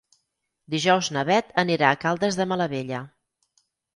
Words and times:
Dijous 0.75 1.09
na 1.17 1.23
Bet 1.29 1.51
anirà 1.63 1.91
a 1.95 1.99
Caldes 2.05 2.39
de 2.39 2.47
Malavella. 2.53 3.03